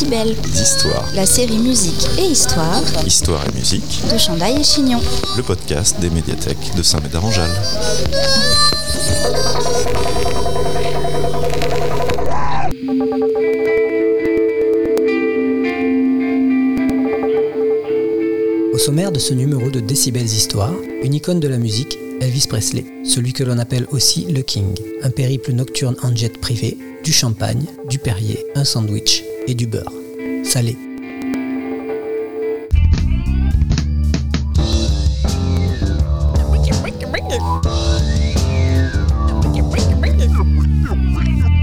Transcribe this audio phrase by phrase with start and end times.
[0.00, 0.34] Décibel.
[0.34, 1.04] D'histoire.
[1.14, 4.00] La série musique et histoire Histoire et musique.
[4.10, 4.98] de Chandail et Chignon.
[5.36, 7.50] Le podcast des médiathèques de Saint-Médard-en-Jalles.
[18.72, 20.72] Au sommaire de ce numéro de Décibels Histoire,
[21.02, 25.10] une icône de la musique, Elvis Presley, celui que l'on appelle aussi le King, un
[25.10, 29.92] périple nocturne en jet privé, du champagne, du Perrier, un sandwich et du beurre.
[30.44, 30.76] Salé.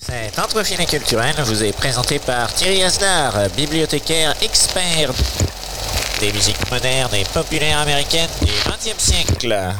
[0.00, 5.12] Cet entrefilet culturel vous est présenté par Thierry Asdar, bibliothécaire expert
[6.20, 9.74] des musiques modernes et populaires américaines du XXe siècle.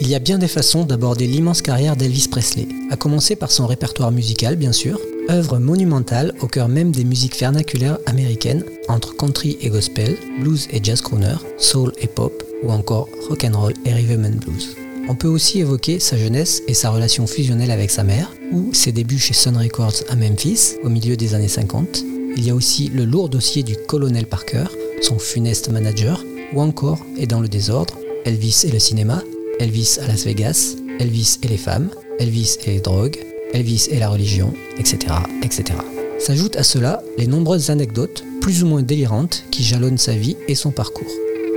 [0.00, 3.66] Il y a bien des façons d'aborder l'immense carrière d'Elvis Presley, à commencer par son
[3.66, 9.58] répertoire musical bien sûr, œuvre monumentale au cœur même des musiques vernaculaires américaines, entre country
[9.60, 13.92] et gospel, blues et jazz crooner, soul et pop, ou encore rock and roll et
[13.92, 14.76] rhythm blues.
[15.08, 18.92] On peut aussi évoquer sa jeunesse et sa relation fusionnelle avec sa mère, ou ses
[18.92, 22.04] débuts chez Sun Records à Memphis au milieu des années 50.
[22.36, 24.66] Il y a aussi le lourd dossier du colonel Parker,
[25.02, 29.22] son funeste manager, ou encore, et dans le désordre, Elvis et le cinéma,
[29.60, 33.18] Elvis à Las Vegas, Elvis et les femmes, Elvis et les drogues,
[33.52, 35.14] Elvis et la religion, etc.
[35.42, 35.78] etc.
[36.18, 40.54] S'ajoutent à cela les nombreuses anecdotes, plus ou moins délirantes, qui jalonnent sa vie et
[40.54, 41.10] son parcours.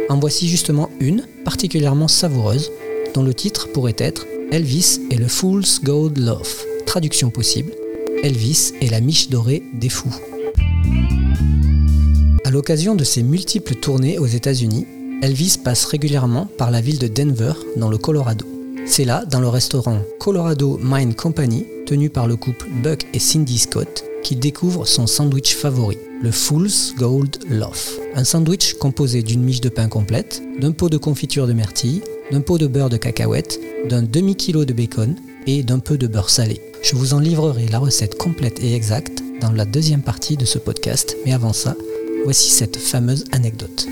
[0.09, 2.71] En voici justement une, particulièrement savoureuse,
[3.13, 6.65] dont le titre pourrait être Elvis et le Fool's Gold Love.
[6.85, 7.71] Traduction possible,
[8.23, 10.15] Elvis et la miche dorée des fous.
[12.43, 14.87] À l'occasion de ses multiples tournées aux États-Unis,
[15.21, 18.45] Elvis passe régulièrement par la ville de Denver, dans le Colorado.
[18.87, 23.59] C'est là, dans le restaurant Colorado Mine Company, tenu par le couple Buck et Cindy
[23.59, 27.99] Scott, qu'il découvre son sandwich favori, le Fool's Gold Loaf.
[28.15, 32.41] Un sandwich composé d'une miche de pain complète, d'un pot de confiture de myrtille, d'un
[32.41, 35.15] pot de beurre de cacahuète, d'un demi-kilo de bacon
[35.45, 36.61] et d'un peu de beurre salé.
[36.81, 40.57] Je vous en livrerai la recette complète et exacte dans la deuxième partie de ce
[40.57, 41.75] podcast, mais avant ça,
[42.23, 43.87] voici cette fameuse anecdote.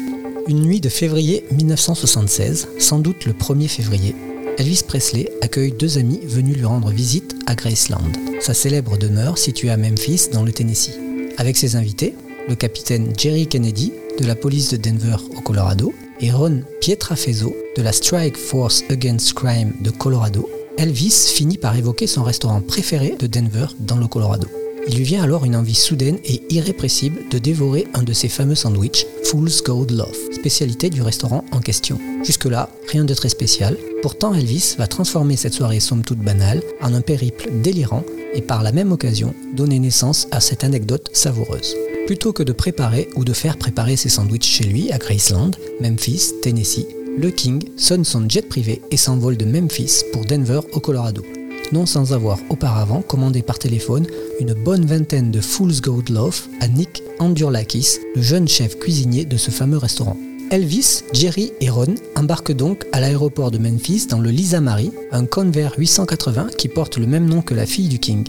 [0.49, 4.15] Une nuit de février 1976, sans doute le 1er février,
[4.57, 8.11] Elvis Presley accueille deux amis venus lui rendre visite à Graceland,
[8.41, 10.97] sa célèbre demeure située à Memphis dans le Tennessee.
[11.38, 12.15] Avec ses invités,
[12.47, 17.83] le capitaine Jerry Kennedy de la police de Denver au Colorado et Ron Pietrafezzo de
[17.83, 20.49] la Strike Force Against Crime de Colorado,
[20.79, 24.47] Elvis finit par évoquer son restaurant préféré de Denver dans le Colorado.
[24.91, 28.55] Il lui vient alors une envie soudaine et irrépressible de dévorer un de ses fameux
[28.55, 32.00] sandwichs, Fool's Gold Loaf, spécialité du restaurant en question.
[32.23, 33.77] Jusque-là, rien de très spécial.
[34.01, 38.63] Pourtant, Elvis va transformer cette soirée somme toute banale en un périple délirant et par
[38.63, 41.75] la même occasion donner naissance à cette anecdote savoureuse.
[42.07, 45.51] Plutôt que de préparer ou de faire préparer ses sandwichs chez lui à Graceland,
[45.81, 50.79] Memphis, Tennessee, le King sonne son jet privé et s'envole de Memphis pour Denver au
[50.79, 51.23] Colorado
[51.72, 54.07] non sans avoir auparavant commandé par téléphone
[54.40, 59.38] une bonne vingtaine de Fool's Gold Loaf à Nick Andurlakis, le jeune chef cuisinier de
[59.38, 60.18] ce fameux restaurant.
[60.52, 65.25] Elvis, Jerry et Ron embarquent donc à l'aéroport de Memphis dans le Lisa Marie, un
[65.25, 68.28] Convair 880 qui porte le même nom que la fille du King.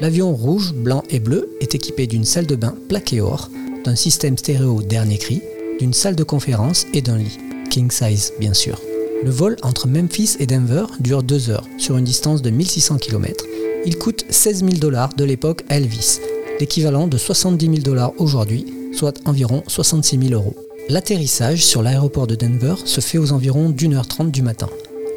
[0.00, 3.50] L'avion rouge, blanc et bleu est équipé d'une salle de bain plaquée or,
[3.84, 5.42] d'un système stéréo dernier cri,
[5.78, 7.38] d'une salle de conférence et d'un lit.
[7.68, 8.80] King size, bien sûr.
[9.24, 13.44] Le vol entre Memphis et Denver dure deux heures, sur une distance de 1600 km.
[13.84, 16.20] Il coûte 16 000 dollars de l'époque à Elvis,
[16.60, 20.54] l'équivalent de 70 000 dollars aujourd'hui, soit environ 66 000 euros.
[20.88, 24.68] L'atterrissage sur l'aéroport de Denver se fait aux environs d'une heure trente du matin.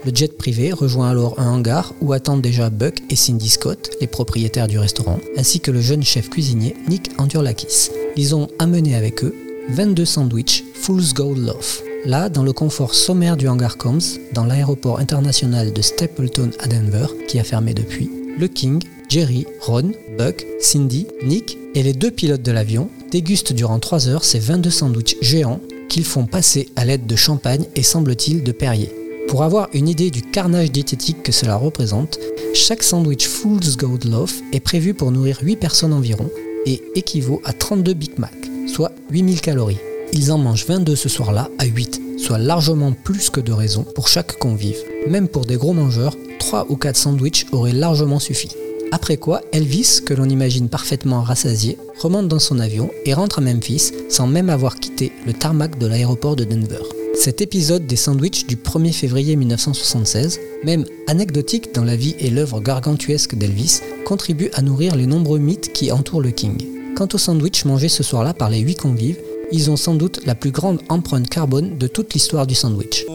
[0.03, 4.07] Le jet privé rejoint alors un hangar où attendent déjà Buck et Cindy Scott, les
[4.07, 7.91] propriétaires du restaurant, ainsi que le jeune chef cuisinier Nick Andurlakis.
[8.17, 9.35] Ils ont amené avec eux
[9.69, 11.83] 22 sandwichs Fool's Gold Loaf.
[12.03, 17.05] Là, dans le confort sommaire du hangar Combs, dans l'aéroport international de Stapleton à Denver,
[17.27, 18.09] qui a fermé depuis,
[18.39, 23.77] le King, Jerry, Ron, Buck, Cindy, Nick et les deux pilotes de l'avion dégustent durant
[23.77, 25.59] 3 heures ces 22 sandwichs géants
[25.89, 28.89] qu'ils font passer à l'aide de champagne et semble-t-il de Perrier.
[29.27, 32.17] Pour avoir une idée du carnage diététique que cela représente,
[32.55, 36.29] chaque sandwich Fool's Gold Loaf est prévu pour nourrir 8 personnes environ
[36.65, 38.33] et équivaut à 32 Big Mac,
[38.67, 39.90] soit 8000 calories.
[40.13, 44.09] Ils en mangent 22 ce soir-là à 8, soit largement plus que de raison pour
[44.09, 44.77] chaque convive.
[45.07, 48.49] Même pour des gros mangeurs, 3 ou 4 sandwichs auraient largement suffi.
[48.91, 53.41] Après quoi, Elvis, que l'on imagine parfaitement rassasié, remonte dans son avion et rentre à
[53.41, 56.83] Memphis sans même avoir quitté le tarmac de l'aéroport de Denver.
[57.15, 62.59] Cet épisode des sandwichs du 1er février 1976, même anecdotique dans la vie et l'œuvre
[62.59, 66.57] gargantuesque d'Elvis, contribue à nourrir les nombreux mythes qui entourent le King.
[66.95, 69.17] Quant aux sandwichs mangés ce soir-là par les huit convives,
[69.51, 73.05] ils ont sans doute la plus grande empreinte carbone de toute l'histoire du sandwich.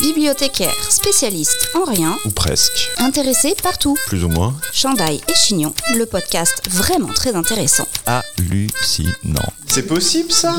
[0.00, 2.90] Bibliothécaire, spécialiste en rien, Ou presque.
[2.98, 3.96] intéressé partout.
[4.06, 7.86] Plus ou moins Chandail et Chignon, le podcast vraiment très intéressant.
[8.06, 9.52] hallucinant.
[9.66, 10.58] C'est possible ça?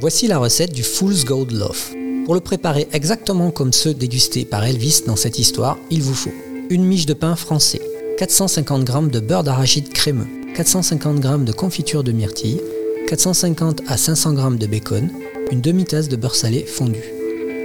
[0.00, 1.92] Voici la recette du Fool's Gold Loaf.
[2.24, 6.32] Pour le préparer exactement comme ceux dégustés par Elvis dans cette histoire, il vous faut
[6.70, 7.80] une miche de pain français,
[8.18, 12.60] 450 g de beurre d'arachide crémeux, 450 g de confiture de myrtille,
[13.14, 15.08] 450 à 500 g de bacon,
[15.52, 16.98] une demi-tasse de beurre salé fondu.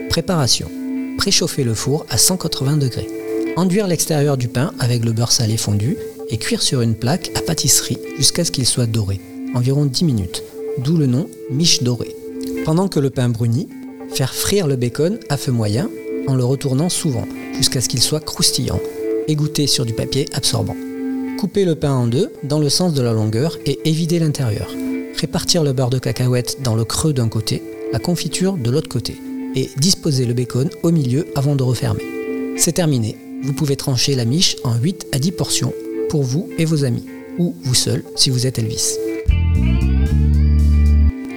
[0.08, 0.70] Préparation.
[1.18, 3.08] Préchauffer le four à 180 degrés.
[3.56, 5.98] Enduire l'extérieur du pain avec le beurre salé fondu
[6.30, 9.20] et cuire sur une plaque à pâtisserie jusqu'à ce qu'il soit doré,
[9.56, 10.44] environ 10 minutes,
[10.78, 12.16] d'où le nom miche dorée.
[12.64, 13.70] Pendant que le pain brunit,
[14.14, 15.90] faire frire le bacon à feu moyen
[16.28, 18.80] en le retournant souvent jusqu'à ce qu'il soit croustillant,
[19.28, 20.78] égoutter sur du papier absorbant.
[21.40, 24.70] Couper le pain en deux dans le sens de la longueur et évider l'intérieur.
[25.18, 27.62] Répartir le beurre de cacahuète dans le creux d'un côté,
[27.92, 29.16] la confiture de l'autre côté
[29.56, 32.04] et disposer le bacon au milieu avant de refermer.
[32.58, 33.18] C'est terminé.
[33.44, 35.74] Vous pouvez trancher la miche en 8 à 10 portions
[36.10, 37.06] pour vous et vos amis,
[37.38, 38.98] ou vous seul si vous êtes Elvis.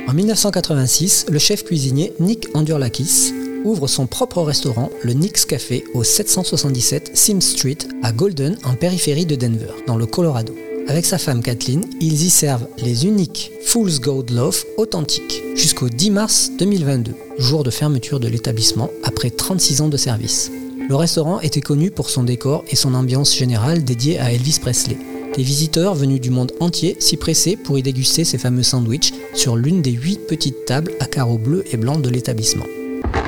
[0.08, 3.32] En 1986, le chef cuisinier Nick Andurlakis
[3.64, 9.26] ouvre son propre restaurant, le Nick's Café, au 777 Sim Street à Golden, en périphérie
[9.26, 10.54] de Denver, dans le Colorado.
[10.92, 16.10] Avec sa femme Kathleen, ils y servent les uniques Fool's Gold Loaf authentiques jusqu'au 10
[16.10, 20.52] mars 2022, jour de fermeture de l'établissement après 36 ans de service.
[20.86, 24.98] Le restaurant était connu pour son décor et son ambiance générale dédiée à Elvis Presley.
[25.34, 29.56] Des visiteurs venus du monde entier s'y pressaient pour y déguster ces fameux sandwichs sur
[29.56, 32.66] l'une des huit petites tables à carreaux bleus et blancs de l'établissement.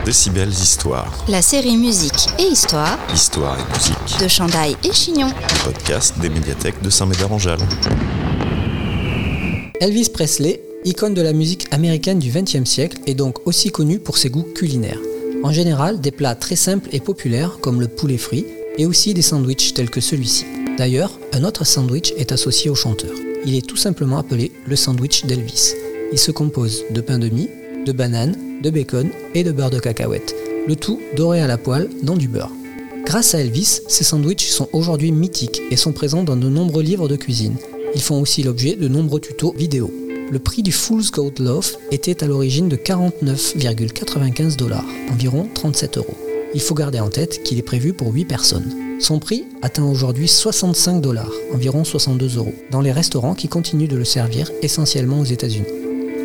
[0.04, 1.24] Décibels Histoire.
[1.28, 4.20] La série musique et histoire Histoire et musique.
[4.20, 5.28] de Chandail et Chignon.
[5.64, 7.60] Podcast des médiathèques de Saint-Médard-en-Jalles.
[9.80, 14.18] Elvis Presley, icône de la musique américaine du XXe siècle, est donc aussi connu pour
[14.18, 15.00] ses goûts culinaires.
[15.42, 18.46] En général, des plats très simples et populaires comme le poulet frit
[18.78, 20.46] et aussi des sandwichs tels que celui-ci.
[20.78, 23.12] D'ailleurs, un autre sandwich est associé au chanteur.
[23.46, 25.72] Il est tout simplement appelé le sandwich d'Elvis.
[26.12, 27.48] Il se compose de pain de mie,
[27.84, 30.34] de bananes, de bacon et de beurre de cacahuète,
[30.66, 32.52] le tout doré à la poêle dans du beurre.
[33.04, 37.08] Grâce à Elvis, ces sandwichs sont aujourd'hui mythiques et sont présents dans de nombreux livres
[37.08, 37.56] de cuisine.
[37.94, 39.92] Ils font aussi l'objet de nombreux tutos vidéo.
[40.30, 46.16] Le prix du Fool's Gold Loaf était à l'origine de 49,95 dollars, environ 37 euros.
[46.54, 48.74] Il faut garder en tête qu'il est prévu pour 8 personnes.
[49.00, 53.96] Son prix atteint aujourd'hui 65 dollars, environ 62 euros, dans les restaurants qui continuent de
[53.96, 55.66] le servir essentiellement aux États-Unis.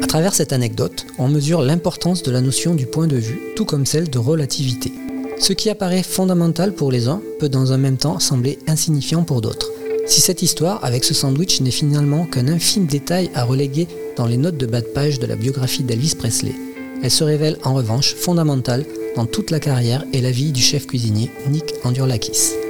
[0.02, 3.66] À travers cette anecdote, on mesure l'importance de la notion du point de vue, tout
[3.66, 4.92] comme celle de relativité.
[5.40, 9.42] Ce qui apparaît fondamental pour les uns peut dans un même temps sembler insignifiant pour
[9.42, 9.72] d'autres.
[10.08, 14.38] Si cette histoire avec ce sandwich n'est finalement qu'un infime détail à reléguer dans les
[14.38, 16.56] notes de bas de page de la biographie d'Elvis Presley,
[17.04, 18.86] elle se révèle en revanche fondamentale
[19.16, 22.69] dans toute la carrière et la vie du chef cuisinier Nick Andurlakis.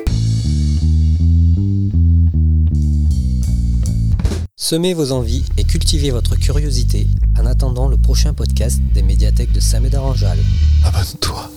[4.69, 7.07] Semez vos envies et cultivez votre curiosité
[7.39, 10.43] en attendant le prochain podcast des médiathèques de Saint-Médard-en-Jalles.
[10.85, 11.49] Abonne-toi.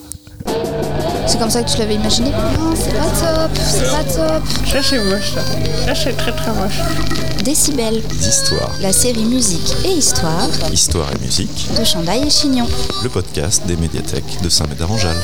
[1.27, 2.31] C'est comme ça que tu l'avais imaginé?
[2.31, 4.43] Non, c'est pas top, c'est pas top.
[4.67, 5.41] Ça c'est moche ça.
[5.85, 6.79] Ça c'est très très moche.
[7.45, 8.71] Décibel, Histoires.
[8.81, 11.69] la série musique et histoire Histoire et musique.
[11.77, 12.65] de Chandail et Chignon.
[13.03, 15.21] Le podcast des médiathèques de Saint-Médard-en-Jalles.